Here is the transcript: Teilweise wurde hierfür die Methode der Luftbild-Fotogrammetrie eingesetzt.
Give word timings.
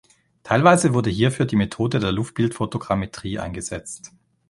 Teilweise 0.41 0.95
wurde 0.95 1.11
hierfür 1.11 1.45
die 1.45 1.55
Methode 1.55 1.99
der 1.99 2.11
Luftbild-Fotogrammetrie 2.11 3.37
eingesetzt. 3.37 4.11